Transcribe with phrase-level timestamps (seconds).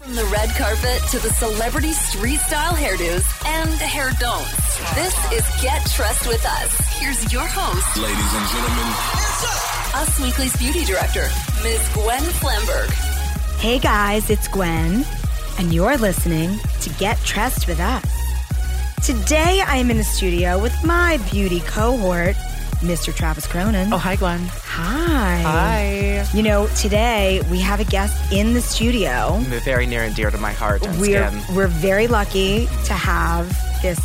[0.00, 4.94] From the red carpet to the celebrity street style hairdos and hair don'ts.
[4.94, 6.98] This is Get Dressed with Us.
[6.98, 8.94] Here's your host, Ladies and gentlemen,
[9.94, 11.28] Us Weekly's beauty director,
[11.62, 11.86] Ms.
[11.92, 12.90] Gwen Flamberg.
[13.58, 15.04] Hey guys, it's Gwen,
[15.58, 18.06] and you're listening to Get Dressed with Us.
[19.04, 22.36] Today I am in the studio with my beauty cohort,
[22.80, 23.14] Mr.
[23.14, 23.92] Travis Cronin.
[23.92, 24.40] Oh, hi, Gwen.
[24.40, 25.42] hi.
[25.42, 26.26] Hi.
[26.34, 29.38] You know, today we have a guest in the studio.
[29.44, 31.54] They're very near and dear to my heart and We're skin.
[31.56, 33.48] we're very lucky to have
[33.82, 34.00] this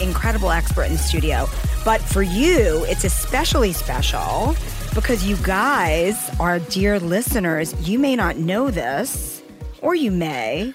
[0.00, 1.46] incredible expert in the studio.
[1.84, 4.54] But for you, it's especially special
[4.94, 7.74] because you guys are dear listeners.
[7.88, 9.42] You may not know this,
[9.80, 10.74] or you may.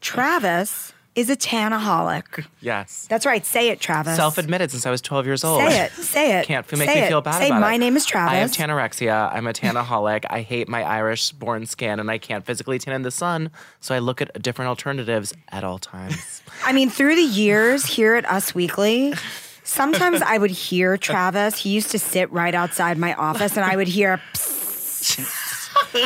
[0.00, 2.46] Travis is a tanaholic.
[2.60, 3.06] Yes.
[3.08, 3.44] That's right.
[3.44, 4.16] Say it, Travis.
[4.16, 5.60] Self-admitted since I was 12 years old.
[5.60, 5.92] Say it.
[5.92, 6.46] Say it.
[6.46, 7.08] Can't make Say me it.
[7.08, 8.32] feel bad Say, about my name is Travis.
[8.32, 9.30] I have tanorexia.
[9.34, 10.24] I'm a tanaholic.
[10.30, 13.98] I hate my Irish-born skin, and I can't physically tan in the sun, so I
[13.98, 16.42] look at different alternatives at all times.
[16.64, 19.12] I mean, through the years here at Us Weekly,
[19.64, 21.58] sometimes I would hear Travis.
[21.58, 24.18] He used to sit right outside my office, and I would hear.
[24.32, 25.40] "Psst."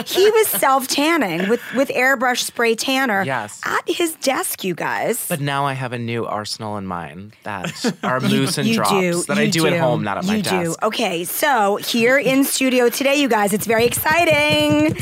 [0.06, 3.60] He was self tanning with with airbrush spray tanner Yes.
[3.64, 5.26] at his desk, you guys.
[5.28, 8.90] But now I have a new arsenal in mind that are loose and you drops
[8.90, 10.80] do that I you do, at home, not at my you desk.
[10.80, 10.86] do.
[10.86, 14.96] Okay, so here in studio today, you guys, it's very exciting.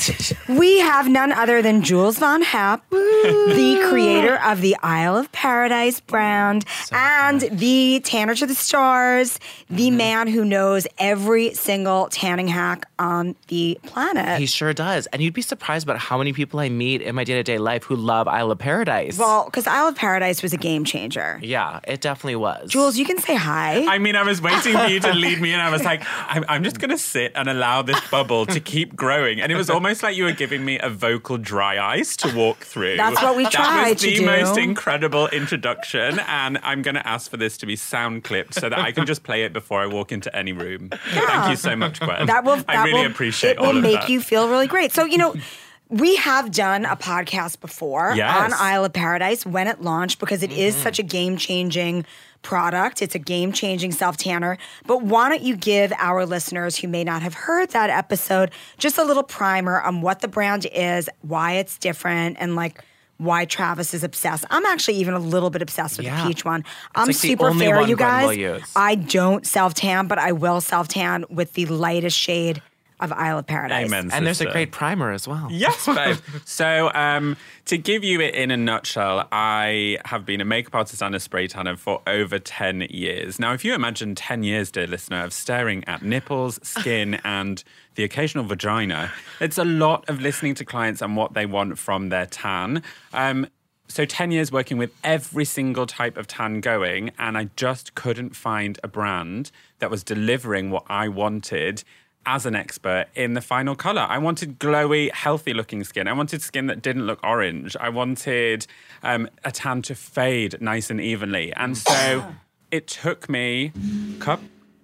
[0.49, 6.01] we have none other than Jules Von Hep, the creator of the Isle of Paradise
[6.01, 9.39] brand, and the Tanner to the Stars,
[9.71, 9.97] the Mm-hmm.
[9.97, 14.39] man who knows every single tanning hack on the planet.
[14.41, 15.07] He sure does.
[15.07, 17.97] And you'd be surprised about how many people I meet in my day-to-day life who
[17.97, 19.19] love Isle of Paradise.
[19.19, 21.39] well, because Isle of Paradise was a game changer.
[21.43, 22.71] yeah, it definitely was.
[22.71, 23.85] Jules, you can say hi.
[23.87, 26.45] I mean, I was waiting for you to lead me, and I was like, I'm,
[26.49, 29.41] I'm just going to sit and allow this bubble to keep growing.
[29.41, 32.59] And it was almost like you were giving me a vocal dry ice to walk
[32.59, 32.97] through.
[32.97, 34.27] That's what we That tried was to the do.
[34.27, 38.69] most incredible introduction, and I'm going to ask for this to be sound clipped so
[38.69, 40.91] that I can just play it before I walk into any room.
[41.13, 42.27] Thank you so much, Gwen.
[42.27, 44.09] that will I really will, appreciate it will of make that.
[44.09, 45.35] you feel really great so you know
[45.91, 48.53] we have done a podcast before Yes.
[48.53, 50.83] on Isle of Paradise when it launched because it is Mm-hmm.
[50.83, 52.07] such a game changing
[52.43, 53.01] product.
[53.03, 54.57] It's a game changing self tanner.
[54.87, 58.99] But why don't you give our listeners who may not have heard that episode just
[58.99, 62.83] a little primer on what the brand is, why it's different, and like
[63.19, 64.45] why Travis is obsessed.
[64.51, 66.23] I'm actually even a little bit obsessed with Yeah.
[66.23, 66.65] the peach one.
[66.95, 68.63] I'm like super fair, you guys.
[68.75, 72.61] I don't self tan, but I will self tan with the lightest shade
[73.01, 73.87] of Isle of Paradise.
[73.87, 74.11] Amen.
[74.13, 75.49] and there's a great primer as well.
[75.51, 76.17] Yes, babe.
[76.45, 81.03] so, um, to give you it in a nutshell, I have been a makeup artist
[81.03, 83.39] and a spray tanner for over 10 years.
[83.39, 87.63] Now, if you imagine 10 years, dear listener, of staring at nipples, skin, and
[87.97, 92.09] the occasional vagina, it's a lot of listening to clients and what they want from
[92.09, 92.83] their tan.
[93.13, 93.47] Um,
[93.87, 98.35] so 10 years working with every single type of tan going, and I just couldn't
[98.35, 101.85] find a brand that was delivering what I wanted
[102.27, 104.07] as an expert in the final color.
[104.09, 106.09] I wanted glowy, healthy looking skin.
[106.09, 107.77] I wanted skin that didn't look orange.
[107.81, 108.67] I wanted
[109.03, 111.53] um, a tan to fade nice and evenly.
[111.55, 112.25] And so
[112.71, 113.73] it took me
[114.21, 114.41] cup.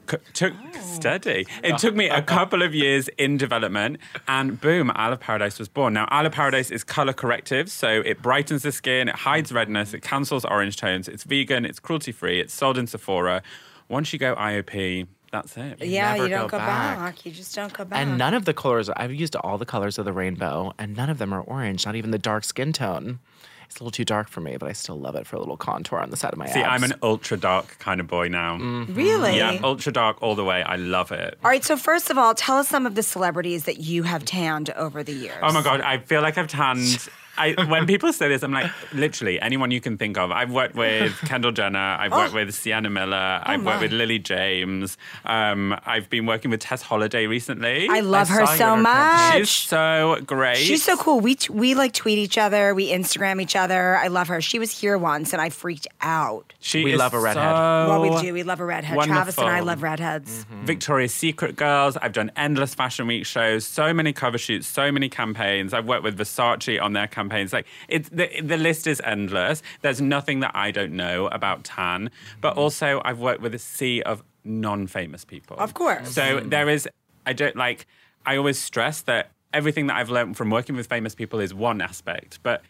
[0.06, 0.52] cu- Took
[0.82, 1.46] steady.
[1.62, 5.68] It took me a couple of years in development, and boom, Isle of Paradise was
[5.68, 5.94] born.
[5.94, 9.94] Now, Isle of Paradise is color corrective, so it brightens the skin, it hides redness,
[9.94, 11.06] it cancels orange tones.
[11.08, 13.42] It's vegan, it's cruelty free, it's sold in Sephora.
[13.88, 15.82] Once you go IOP, that's it.
[15.82, 16.98] yeah, never you don't go go back.
[16.98, 17.26] back.
[17.26, 17.98] You just don't go back.
[18.00, 21.10] And none of the colors, I've used all the colors of the rainbow, and none
[21.10, 23.20] of them are orange, not even the dark skin tone.
[23.66, 25.56] It's a little too dark for me, but I still love it for a little
[25.56, 28.56] contour on the side of my See, I'm an ultra dark kind of boy now.
[28.58, 28.94] Mm-hmm.
[28.94, 29.36] really?
[29.36, 30.64] Yeah, ultra dark all the way.
[30.64, 31.38] I love it.
[31.44, 34.24] All right, so first of all, tell us some of the celebrities that you have
[34.24, 35.38] tanned over the years.
[35.40, 37.08] Oh my god, I feel like I've tanned.
[37.38, 40.30] I, when people say this, I'm like, literally anyone you can think of.
[40.30, 41.78] I've worked with Kendall Jenner.
[41.78, 43.40] I've worked with Sienna Miller.
[43.42, 43.62] I've Oh.
[43.62, 43.70] my.
[43.72, 44.98] worked with Lily James.
[45.24, 47.88] Um, I've been working with Tess Holliday recently.
[47.88, 49.38] I love I her so her much.
[49.38, 50.56] She's so great.
[50.58, 51.20] She's so cool.
[51.20, 52.74] We t- we like tweet each other.
[52.74, 53.96] We Instagram each other.
[53.96, 54.40] I love her.
[54.40, 56.52] She was here once, and I freaked out.
[56.60, 57.42] She We is love a redhead.
[57.42, 58.34] so well, we do.
[58.34, 58.98] We love a redhead.
[59.00, 60.44] Travis and I love redheads.
[60.64, 61.96] Victoria's Secret girls.
[61.96, 65.72] I've done endless fashion week shows, so many cover shoots, so many campaigns.
[65.72, 67.52] I've worked with Versace on their campaigns.
[67.52, 69.62] Like it's the the list is endless.
[69.82, 72.10] There's nothing that I don't know about tan,
[72.40, 75.56] but also I've worked with a sea of non-famous people.
[75.58, 76.10] Of course.
[76.10, 76.88] So there is.
[77.26, 77.86] I don't like.
[78.26, 81.80] I always stress that everything that I've learned from working with famous people is one
[81.80, 82.62] aspect, but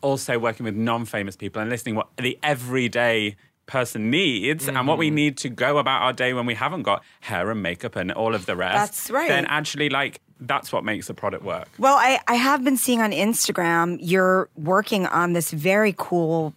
[0.00, 3.36] also working with non-famous people and listening what the everyday
[3.66, 5.14] person needs and what we Mm-hmm.
[5.14, 8.34] need to go about our day when we haven't got hair and makeup and all
[8.34, 8.74] of the rest.
[8.74, 9.28] That's right.
[9.28, 11.68] Then actually like that's what makes the product work.
[11.78, 16.54] Well, I, I have been seeing on Instagram you're working on this very cool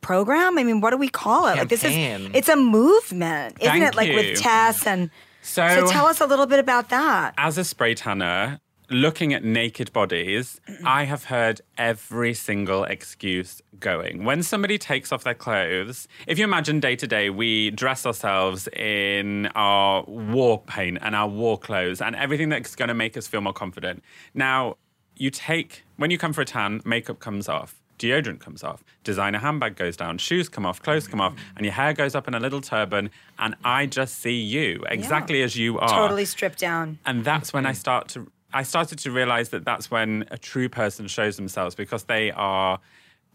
[0.00, 0.58] program.
[0.58, 1.56] I mean, what do we call it?
[1.56, 1.92] Like this is
[2.34, 3.94] it's a movement, isn't Thank it?
[3.94, 4.16] Like you.
[4.16, 5.10] with Tess and
[5.42, 7.34] So, so tell us a little bit about that.
[7.38, 14.24] as a spray tanner, looking at naked bodies, I have heard every single excuse going.
[14.24, 18.68] When somebody takes off their clothes, if you imagine day to day, we dress ourselves
[18.68, 23.26] in our war paint and our war clothes and everything that's going to make us
[23.26, 24.02] feel more confident.
[24.34, 24.76] Now,
[25.16, 27.80] you take, when you come for a tan, makeup comes off.
[27.96, 31.72] Deodorant comes off, designer handbag goes down, shoes come off, clothes come off, and your
[31.72, 33.08] hair goes up in a little turban,
[33.38, 35.88] and I just see you exactly as you are.
[35.88, 36.98] Totally stripped down.
[37.06, 40.68] And that's when I start to I started to realize that that's when a true
[40.68, 42.78] person shows themselves because they are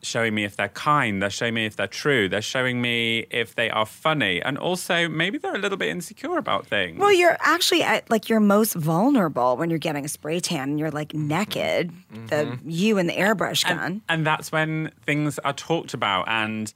[0.02, 3.56] showing me if they're kind, they're showing me if they're true, they're showing me if
[3.56, 7.00] they are funny, and also maybe they're a little bit insecure about things.
[7.00, 10.80] Well, you're actually at like your most vulnerable when you're getting a spray tan and
[10.80, 11.28] you're like mm-hmm.
[11.28, 11.92] naked,
[12.28, 12.70] the mm-hmm.
[12.70, 14.02] you and the airbrush gun.
[14.08, 16.74] and that's when things are talked about and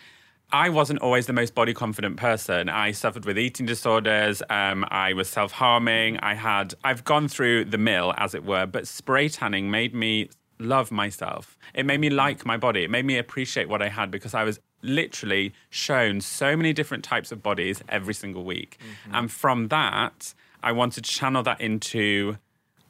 [0.53, 2.69] I wasn't always the most body confident person.
[2.69, 4.44] I suffered with eating disorders.
[4.51, 6.19] Um, I was self harming.
[6.19, 10.29] I had, I've gone through the mill, as it were, but spray tanning made me
[10.59, 11.57] love myself.
[11.73, 12.83] It made me like my body.
[12.83, 17.03] It made me appreciate what I had because I was literally shown so many different
[17.03, 18.77] types of bodies every single week.
[19.11, 22.38] And from that, I wanted to channel that into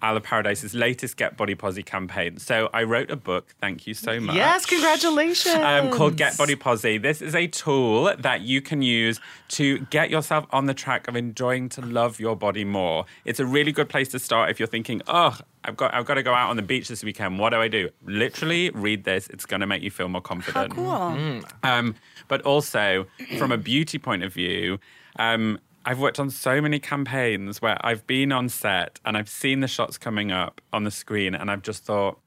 [0.04, 2.38] Of Paradise's latest Get Body Posy campaign.
[2.38, 3.56] So I wrote a book.
[3.62, 5.56] Thank you so much Yes, congratulations.
[5.56, 6.98] um, called Get Body Posy.
[6.98, 11.16] This is a tool that you can use to get yourself on the track of
[11.16, 13.06] enjoying to love your body more.
[13.24, 16.16] It's a really good place to start if you're thinking, oh, I've got I've got
[16.16, 17.40] to go out on the beach this weekend.
[17.40, 17.90] What do I do?
[18.06, 19.28] Literally read this.
[19.30, 20.74] It's going to make you feel more How confident.
[20.74, 21.42] cool.
[21.64, 21.96] Um,
[22.28, 23.08] but also
[23.38, 24.80] from a beauty point of view,
[25.18, 29.60] um, I've worked on so many campaigns where I've been on set and I've seen
[29.60, 32.20] the shots coming up on the screen, and I've just thought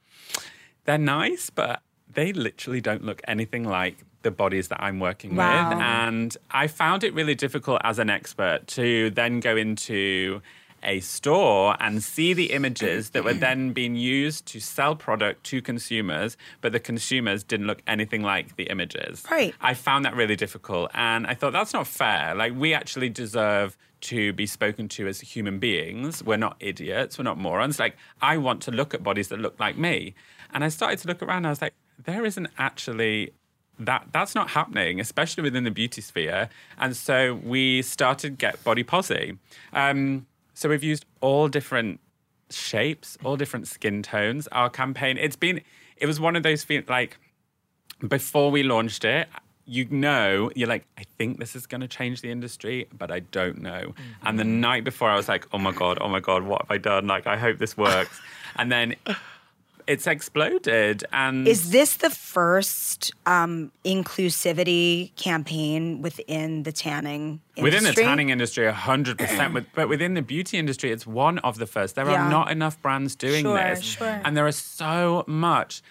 [0.85, 1.81] they're nice, but
[2.13, 5.71] they literally don't look anything like the bodies that I'm working Wow.
[5.71, 5.79] with.
[5.81, 10.43] And I found it really difficult as an expert to then go into
[10.87, 15.61] a store and see the images that were then being used to sell product to
[15.61, 19.25] consumers, but the consumers didn't look anything like the images.
[19.31, 19.55] Right.
[19.61, 20.91] I found that really difficult.
[20.95, 22.35] And I thought that's not fair.
[22.35, 26.23] Like, we actually deserve to be spoken to as human beings.
[26.23, 27.19] We're not idiots.
[27.19, 27.79] We're not morons.
[27.79, 30.15] Like, I want to look at bodies that look like me.
[30.53, 31.75] And I started to look around and I was like,
[32.05, 33.33] there isn't actually
[33.79, 36.49] that that's not happening, especially within the beauty sphere.
[36.79, 39.37] And so we started Get Body Posse.
[39.73, 42.01] Um, so we've used all different
[42.49, 44.49] shapes, all different skin tones.
[44.49, 45.61] Our campaign, it's been,
[45.99, 47.19] it was one of those feel like
[48.09, 49.29] before we launched it,
[49.67, 53.21] you know, you're like, I think this is going to change the industry, but I
[53.21, 53.95] don't know.
[54.23, 54.61] And the mm-hmm.
[54.61, 57.07] night before, I was like, oh my God, oh my God, what have I done?
[57.07, 58.19] Like, I hope this works.
[58.57, 58.97] and then
[59.87, 61.05] it's exploded.
[61.13, 67.63] And Is this the first um, inclusivity campaign within the tanning industry?
[67.63, 69.67] Within the tanning industry, 100%.
[69.75, 71.95] but within the beauty industry, it's one of the first.
[71.95, 72.27] There Yeah.
[72.27, 73.83] are not enough brands doing Sure, this.
[73.83, 74.21] sure.
[74.25, 75.83] And there is so much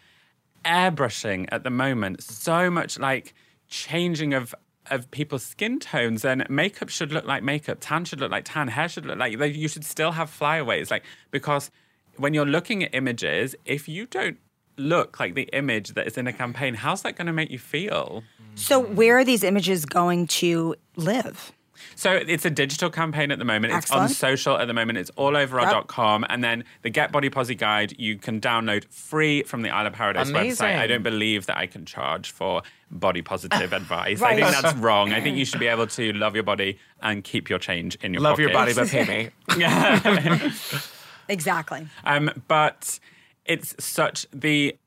[0.63, 3.33] airbrushing at the moment, so much like
[3.68, 4.53] changing of
[4.91, 8.68] of people's skin tones and makeup should look like makeup tan should look like tan
[8.68, 11.71] hair should look like like, you should still have flyaways like because
[12.17, 14.38] when you're looking at images if you don't
[14.77, 17.60] look like the image that is in a campaign how's that going to make you
[17.60, 18.24] feel
[18.55, 21.51] So, where are these images going to live?
[21.98, 23.74] So it's a digital campaign at the moment.
[23.74, 24.98] It's on social at the moment.
[24.98, 25.72] It's all over our Yep.
[25.74, 26.25] dot .com.
[26.29, 29.93] And then the Get Body Posy guide you can download free from the Isle of
[29.93, 30.65] Paradise Amazing.
[30.67, 30.79] website.
[30.79, 34.19] I don't believe that I can charge for body positive advice.
[34.22, 34.41] Right.
[34.41, 35.12] I think that's wrong.
[35.13, 38.13] I think you should be able to love your body and keep your change in
[38.13, 38.31] your body.
[38.31, 39.29] Love your body, but pay me.
[41.27, 41.88] Exactly.
[42.03, 43.00] Um, but
[43.46, 44.77] it's such the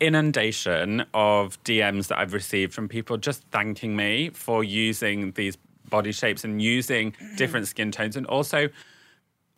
[0.00, 5.56] inundation of DMs that I've received from people just thanking me for using these
[5.88, 8.16] body shapes and using different skin tones.
[8.16, 8.68] And also,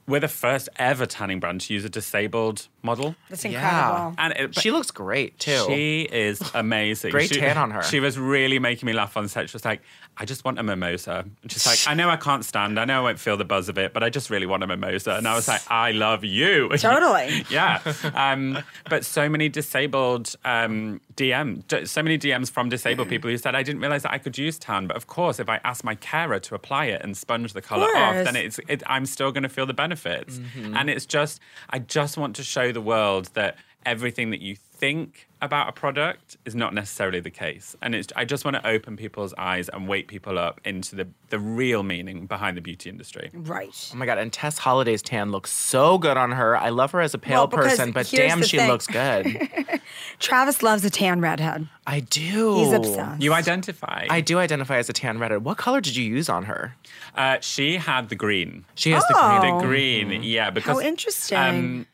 [0.06, 3.16] we're the first ever tanning brand to use a disabled model.
[3.28, 3.50] That's Yeah.
[3.50, 4.14] incredible.
[4.18, 5.64] And it, she looks great too.
[5.66, 7.10] she is amazing.
[7.10, 7.82] Great she, tan on her.
[7.82, 9.50] She was really making me laugh on set.
[9.50, 9.82] She was like,
[10.16, 11.24] I just want a mimosa.
[11.42, 13.68] And she's like, I know I can't stand, I know I won't feel the buzz
[13.68, 15.16] of it, but I just really want a mimosa.
[15.16, 16.68] And I was like, I love you.
[16.78, 17.44] Totally.
[17.50, 17.80] yeah.
[18.14, 18.58] Um,
[18.88, 23.62] but so many disabled um, DM, so many DMs from disabled people who said, I
[23.62, 24.86] didn't realize that I could use tan.
[24.86, 27.86] But of course, if I ask my carer to apply it and sponge the color
[27.86, 30.38] off, then it's, it, I'm still going to feel the benefits.
[30.38, 30.76] Mm-hmm.
[30.76, 35.28] And it's just, I just want to show the world that everything that you think
[35.46, 37.74] about a product is not necessarily the case.
[37.80, 41.08] And it's, I just want to open people's eyes and wake people up into the,
[41.30, 43.30] the real meaning behind the beauty industry.
[43.32, 43.90] Right.
[43.94, 44.18] Oh my god!
[44.18, 46.56] And Tess Holliday's tan looks so good on her.
[46.56, 48.68] I love her as a pale Well, person, but damn, she thing.
[48.68, 49.26] looks good.
[50.18, 51.68] Travis loves a tan redhead.
[51.86, 52.56] I do.
[52.56, 53.22] He's obsessed.
[53.22, 54.06] You identify.
[54.10, 55.44] I do identify as a tan redhead.
[55.44, 56.74] What color did you use on her?
[57.14, 58.64] Uh, she had the green.
[58.74, 59.40] She has Oh.
[59.40, 60.08] the The green.
[60.08, 60.50] green, yeah.
[60.50, 61.38] Because Oh, interesting.
[61.38, 61.86] Um,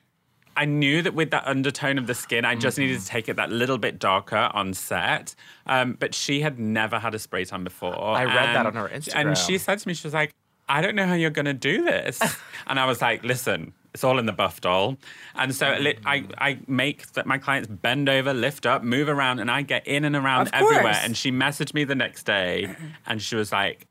[0.57, 3.37] I knew that with that undertone of the skin, I just needed to take it
[3.37, 5.35] that little bit darker on set.
[5.67, 7.99] Um, but she had never had a spray tan before.
[7.99, 9.29] I read that on her Instagram.
[9.29, 10.35] And she said to me, she was like,
[10.69, 12.21] I don't know how you're going to do this.
[12.67, 14.97] and I was like, listen, it's all in the buff doll.
[15.35, 15.67] And so
[16.07, 19.87] I, I make that my clients bend over, lift up, move around, and I get
[19.87, 20.99] in and around everywhere.
[21.03, 22.75] And she messaged me the next day
[23.07, 23.87] and she was like,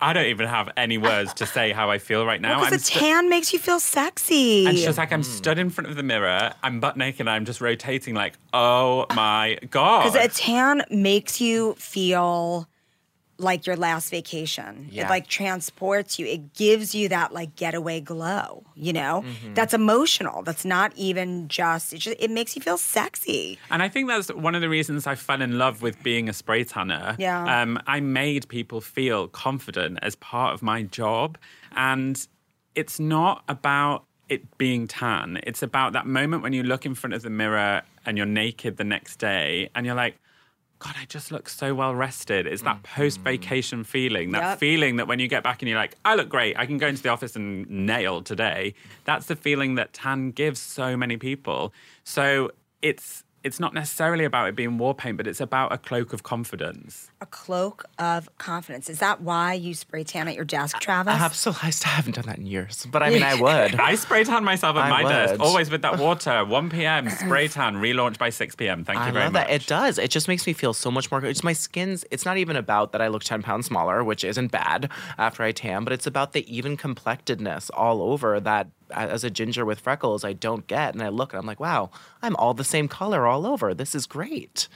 [0.00, 2.60] I don't even have any words to say how I feel right now.
[2.60, 4.66] Because I'm the stu- tan makes you feel sexy.
[4.66, 5.30] and she's like, I'm hmm.
[5.30, 9.06] stood in front of the mirror, I'm butt naked, and I'm just rotating, like, oh
[9.14, 10.04] my God.
[10.06, 12.68] Because a tan makes you feel
[13.38, 14.88] like your last vacation.
[14.92, 16.26] It like transports you.
[16.26, 19.24] It gives you that like getaway glow, you know?
[19.26, 19.54] Mm-hmm.
[19.54, 20.42] That's emotional.
[20.42, 23.58] That's not even just it just it makes you feel sexy.
[23.70, 26.32] and I think that's one of the reasons I fell in love with being a
[26.32, 27.16] spray tanner.
[27.18, 27.62] Yeah.
[27.62, 31.38] Um, I made people feel confident as part of my job.
[31.74, 32.26] And
[32.74, 37.14] it's not about it being tan, it's about that moment when you look in front
[37.14, 40.16] of the mirror and you're naked the next day and you're like,
[40.78, 42.46] God, I just look so well rested.
[42.46, 43.00] It's that mm-hmm.
[43.00, 44.58] post vacation feeling, that Yep.
[44.58, 46.86] feeling that when you get back and you're like, I look great, I can go
[46.86, 48.74] into the office and nail today.
[49.04, 51.72] That's the feeling that tan gives so many people.
[52.04, 52.50] So
[52.82, 56.22] it's it's not necessarily about it being war paint, but it's about a cloak of
[56.22, 57.10] confidence.
[57.20, 58.90] A cloak of confidence.
[58.90, 61.14] Is that why you spray tan at your desk, Travis?
[61.14, 61.68] Absolutely.
[61.68, 63.76] I still haven't done that in years, but I mean, I would.
[63.80, 66.44] I spray tan myself at I my desk, always with that water.
[66.44, 67.08] 1 p.m.
[67.08, 68.84] spray tan, relaunch by 6 p.m.
[68.84, 69.46] Thank you I very love much.
[69.46, 69.54] that.
[69.54, 69.98] It does.
[69.98, 71.24] It just makes me feel so much more.
[71.24, 72.04] It's my skin's.
[72.10, 75.52] It's not even about that I look ten pounds smaller, which isn't bad after I
[75.52, 78.68] tan, but it's about the even complectedness all over that.
[78.90, 81.90] As a ginger with freckles, I don't get, and I look and I'm like, wow,
[82.22, 83.74] I'm all the same color all over.
[83.74, 84.68] This is great.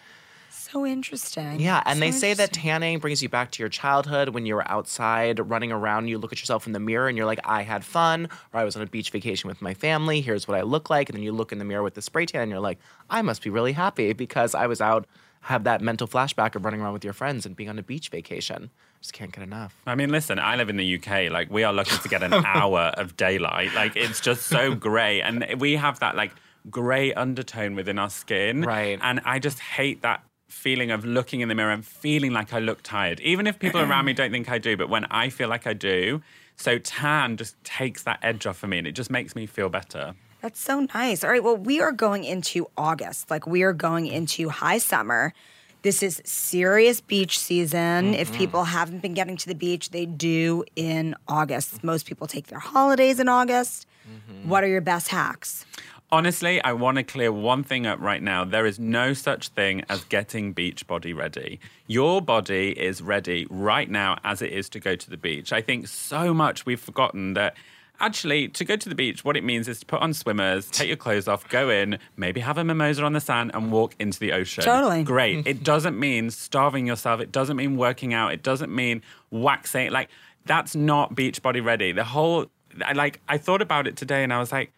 [0.50, 1.60] so interesting.
[1.60, 4.54] Yeah, and So they say that tanning brings you back to your childhood when you
[4.54, 6.08] were outside running around.
[6.08, 8.64] You look at yourself in the mirror and you're like, I had fun, or I
[8.64, 10.20] was on a beach vacation with my family.
[10.20, 11.08] Here's what I look like.
[11.08, 13.22] And then you look in the mirror with the spray tan and you're like, I
[13.22, 15.06] must be really happy because I was out,
[15.42, 18.08] have that mental flashback of running around with your friends and being on a beach
[18.10, 18.70] vacation.
[19.00, 19.74] Just can't get enough.
[19.86, 21.30] I mean, listen, I live in the UK.
[21.30, 23.72] Like, we are lucky to get an hour of daylight.
[23.74, 25.22] Like, it's just so grey.
[25.22, 26.32] And we have that, like,
[26.68, 28.62] grey undertone within our skin.
[28.62, 28.98] Right.
[29.00, 32.58] And I just hate that feeling of looking in the mirror and feeling like I
[32.58, 33.20] look tired.
[33.20, 35.72] Even if people around me don't think I do, but when I feel like I
[35.72, 36.22] do.
[36.56, 39.70] So, tan just takes that edge off of me and it just makes me feel
[39.70, 40.14] better.
[40.42, 41.24] That's so nice.
[41.24, 41.42] All right.
[41.42, 43.30] Well, we are going into August.
[43.30, 45.32] Like, we are going into high summer.
[45.82, 48.14] This is serious beach season.
[48.14, 48.38] If mm-hmm.
[48.38, 51.82] people haven't been getting to the beach, they do in August.
[51.82, 53.86] Most people take their holidays in August.
[54.06, 54.48] Mm-hmm.
[54.48, 55.64] What are your best hacks?
[56.12, 58.44] Honestly, I want to clear one thing up right now.
[58.44, 61.60] There is no such thing as getting beach body ready.
[61.86, 65.52] Your body is ready right now as it is to go to the beach.
[65.52, 67.54] I think so much we've forgotten that
[68.00, 70.88] actually to go to the beach, what it means is to put on swimmers, take
[70.88, 74.18] your clothes off, go in, maybe have a mimosa on the sand and walk into
[74.18, 74.64] the ocean.
[74.64, 75.04] Totally.
[75.04, 75.38] Great.
[75.38, 75.48] Mm-hmm.
[75.48, 77.20] It doesn't mean starving yourself.
[77.20, 78.32] It doesn't mean working out.
[78.32, 79.90] It doesn't mean waxing.
[79.90, 80.08] Like,
[80.46, 81.92] that's not beach body ready.
[81.92, 82.46] The whole,
[82.94, 84.72] like, I thought about it today and I was like,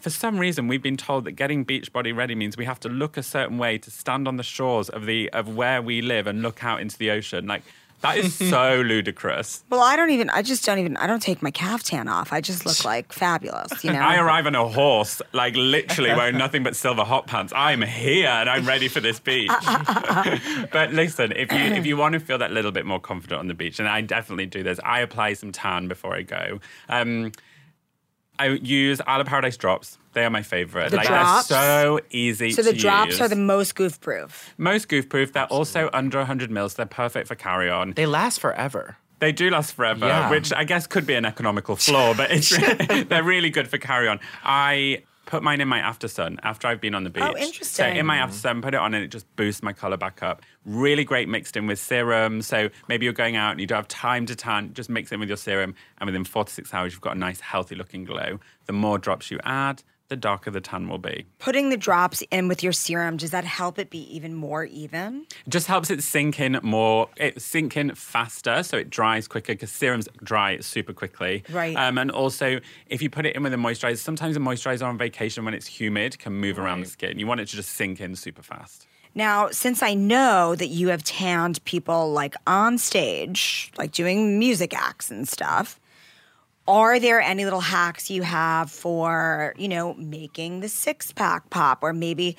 [0.00, 2.88] for some reason we've been told that getting beach body ready means we have to
[2.88, 6.26] look a certain way to stand on the shores of the of where we live
[6.26, 7.62] and look out into the ocean like
[8.00, 11.42] that is so ludicrous Well, I don't even, I just don't even, I don't take
[11.42, 12.32] my caftan off.
[12.32, 14.00] I just look like fabulous, you know?
[14.00, 17.52] I arrive on a horse, like literally wearing nothing but silver hot pants.
[17.56, 19.50] I'm here and I'm ready for this beach.
[20.72, 23.48] but listen, if you if you want to feel that little bit more confident on
[23.48, 26.60] the beach, and I definitely do this, I apply some tan before I go.
[26.88, 27.32] Um,
[28.38, 29.98] I use Isle of Paradise drops.
[30.12, 30.90] They are my favorite.
[30.90, 31.48] The like drops?
[31.48, 32.50] they're so easy.
[32.52, 33.20] so the drops use.
[33.20, 34.54] are the most goof proof.
[34.56, 35.32] most goof proof.
[35.32, 36.74] They're also under 100 mils.
[36.74, 37.92] They're perfect for carry on.
[37.92, 38.96] They last forever.
[39.18, 40.30] They do last forever, Yeah.
[40.30, 42.50] which I guess could be an economical flaw, but it's
[43.08, 44.20] they're really good for carry on.
[44.44, 47.22] I put mine in my after sun after I've been on the oh, beach.
[47.24, 47.66] Oh, interesting.
[47.66, 50.22] So in my after sun, put it on and it just boosts my color back
[50.22, 50.42] up.
[50.64, 52.40] Really great mixed in with serum.
[52.42, 55.14] So maybe you're going out and you don't have time to tan, just mix it
[55.14, 57.74] in with your serum, and within four to six hours, you've got a nice, healthy
[57.74, 58.40] looking glow.
[58.64, 61.26] The more drops you add, the darker the tan will be.
[61.38, 65.26] Putting the drops in with your serum, does that help it be even more even?
[65.46, 69.52] It just helps it sink in more, it sink in faster, so it dries quicker
[69.52, 71.44] because serums dry super quickly.
[71.50, 71.76] Right.
[71.76, 74.98] Um, and also, if you put it in with a moisturizer, sometimes a moisturizer on
[74.98, 77.18] vacation when it's humid can move around the skin.
[77.18, 78.86] You want it to just sink in super fast.
[79.14, 84.76] Now, since I know that you have tanned people like on stage, like doing music
[84.76, 85.80] acts and stuff,
[86.68, 91.78] are there any little hacks you have for, you know, making the six pack pop
[91.82, 92.36] or maybe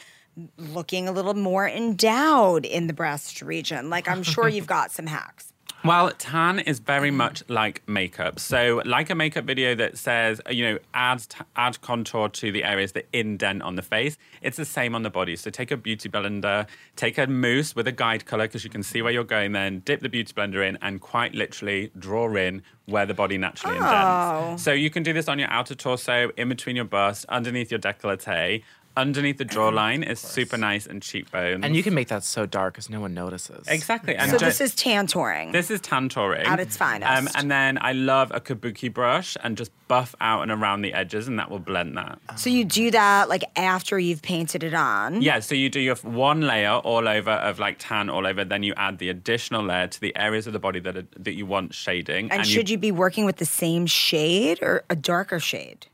[0.58, 3.90] looking a little more endowed in the breast region?
[3.90, 5.47] Like, I'm sure you've got some hacks.
[5.86, 8.40] Well, tan is very much like makeup.
[8.40, 11.24] So, like a makeup video that says, you know, add
[11.56, 14.18] add contour to the areas that indent on the face.
[14.42, 15.36] It's the same on the body.
[15.36, 18.84] So, take a beauty blender, take a mousse with a guide color because you can
[18.84, 19.52] see where you're going.
[19.52, 23.76] Then dip the beauty blender in and quite literally draw in where the body naturally
[23.76, 23.94] indents.
[23.94, 24.56] Oh.
[24.58, 27.80] So, you can do this on your outer torso, in between your bust, underneath your
[27.80, 28.64] décolleté.
[28.98, 31.63] Underneath the jawline is super nice and cheekbones.
[31.63, 33.66] And you can make that so dark because no one notices.
[33.68, 34.16] exactly.
[34.16, 35.51] And So ju- this is tantouring.
[35.51, 36.46] This is tantouring.
[36.46, 37.12] At its finest.
[37.12, 40.94] Um, and then I love a kabuki brush and just buff out and around the
[40.94, 42.20] edges, and that will blend that.
[42.38, 45.22] so you do that like after you've painted it on.
[45.22, 48.63] Yeah, so you do your one layer all over of like tan all over, then
[48.63, 51.46] you add the additional layer to the areas of the body that are, that you
[51.46, 52.32] want shading.
[52.32, 55.86] And, should you be working with the same shade or a darker shade?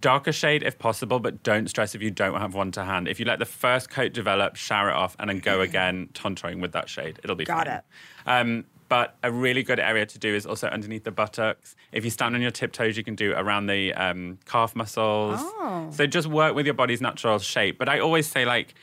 [0.00, 3.08] Darker shade if possible, but don't stress if you don't have one to hand.
[3.08, 6.60] If you let the first coat develop, shower it off, and then go again contouring
[6.60, 7.76] with that shade, it'll be Got fine.
[7.76, 7.84] it.
[8.26, 11.76] Um, but a really good area to do is also underneath the buttocks.
[11.92, 15.40] If you stand on your tiptoes, you can do around the um, calf muscles.
[15.42, 15.88] Oh.
[15.92, 17.78] So just work with your body's natural shape.
[17.78, 18.74] But I always say, like,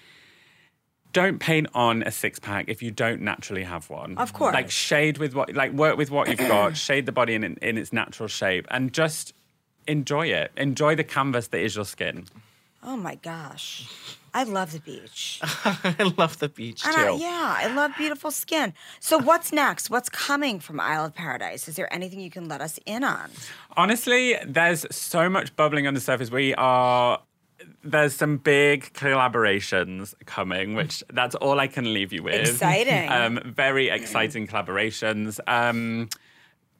[1.12, 4.18] don't paint on a six pack if you don't naturally have one.
[4.18, 4.54] Of course.
[4.54, 7.78] Like shade with what, like work with what you've got, shade the body in, in
[7.78, 9.34] its natural shape, and just
[9.88, 10.52] enjoy it.
[10.58, 12.26] Enjoy the canvas that is your skin.
[12.84, 13.90] Oh my gosh.
[14.34, 15.40] I love the beach.
[15.44, 16.92] I love the beach too.
[16.94, 18.74] I, yeah, I love beautiful skin.
[19.00, 19.90] So what's next?
[19.90, 21.70] What's coming from Isle of Paradise?
[21.70, 23.32] Is there anything you can let us in on?
[23.78, 26.30] Honestly, there's so much bubbling on the surface.
[26.30, 27.22] We are.
[27.82, 32.50] There's some big collaborations coming, which that's all I can leave you with.
[32.50, 33.10] Exciting.
[33.12, 35.40] Um, very exciting collaborations.
[35.48, 36.10] Um,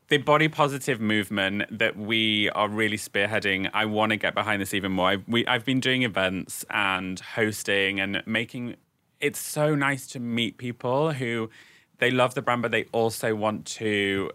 [0.08, 4.74] the body positive movement that we are really spearheading, I want to get behind this
[4.74, 5.10] even more.
[5.10, 8.76] I've, we, I've been doing events and hosting and making.
[9.20, 11.50] It's so nice to meet people who
[11.98, 14.32] they love the brand, but they also want to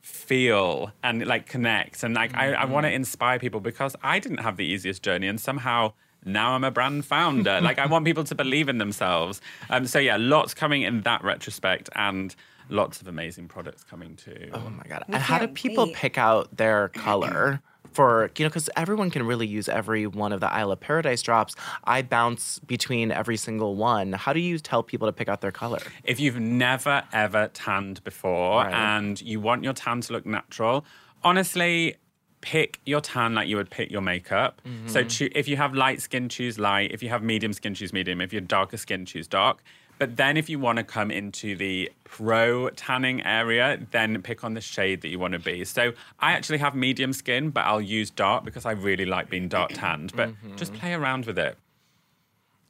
[0.00, 4.38] feel and like connect and like I, I want to inspire people because I didn't
[4.38, 5.94] have the easiest journey and somehow
[6.26, 7.58] now I'm a brand founder.
[7.62, 9.40] like I want people to believe in themselves.
[9.70, 12.36] Um, so yeah, lots coming in that retrospect and
[12.68, 14.50] lots of amazing products coming too.
[14.52, 15.04] Oh my god!
[15.08, 15.94] And how do people wait.
[15.94, 17.60] pick out their color?
[17.92, 21.22] For you know, because everyone can really use every one of the Isle of Paradise
[21.22, 21.54] drops.
[21.84, 24.14] I bounce between every single one.
[24.14, 25.78] How do you tell people to pick out their color?
[26.02, 28.74] If you've never ever tanned before Right.
[28.74, 30.84] and you want your tan to look natural,
[31.22, 31.94] honestly,
[32.40, 34.60] pick your tan like you would pick your makeup.
[34.86, 35.08] So mm-hmm.
[35.08, 36.90] choo- if you have light skin, choose light.
[36.92, 38.20] If you have medium skin, choose medium.
[38.20, 39.62] If you're darker skin, choose dark.
[39.98, 44.54] But then if you want to come into the pro tanning area, then pick on
[44.54, 45.64] the shade that you want to be.
[45.64, 49.48] So I actually have medium skin, but I'll use dark because I really like being
[49.48, 50.14] dark tanned.
[50.14, 50.56] But mm-hmm.
[50.56, 51.56] just play around with it.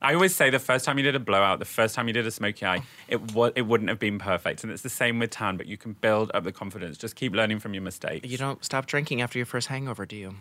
[0.04, 2.26] I always say the first time you did a blowout, the first time you did
[2.26, 5.30] a smoky eye, it wa- it wouldn't have been perfect, and it's the same with
[5.30, 5.56] tan.
[5.56, 6.98] But you can build up the confidence.
[6.98, 8.28] Just keep learning from your mistakes.
[8.28, 10.34] You don't stop drinking after your first hangover, do you?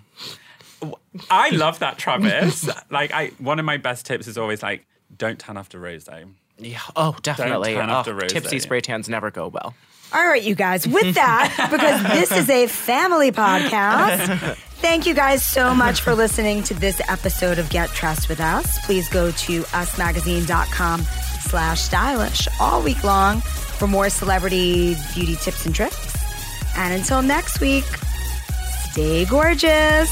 [1.29, 2.69] I love that, Travis.
[2.89, 6.09] like, I one of my best tips is always like, don't tan after rose.
[6.57, 6.79] Yeah.
[6.95, 7.73] Oh, definitely.
[7.73, 8.27] tan Oh, after rosé.
[8.29, 9.73] tipsy spray tans never go well.
[10.13, 15.43] All right, you guys, with that, because this is a family podcast, thank you guys
[15.43, 18.77] so much for listening to this episode of Get Dressed with Us.
[18.85, 25.73] Please go to usmagazine.com slash stylish all week long for more celebrity beauty tips and
[25.73, 26.15] tricks.
[26.77, 27.85] And until next week,
[28.91, 30.11] stay gorgeous.